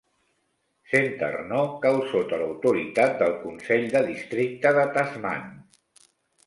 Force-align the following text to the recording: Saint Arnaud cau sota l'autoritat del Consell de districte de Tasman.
Saint 0.93 1.21
Arnaud 1.27 1.75
cau 1.83 2.01
sota 2.13 2.39
l'autoritat 2.45 3.15
del 3.21 3.37
Consell 3.45 3.87
de 3.95 4.03
districte 4.11 4.75
de 4.81 4.89
Tasman. 4.99 5.47